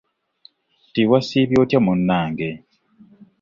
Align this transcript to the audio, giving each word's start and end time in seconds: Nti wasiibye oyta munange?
Nti 0.89 1.01
wasiibye 1.09 1.57
oyta 1.61 1.79
munange? 1.85 2.49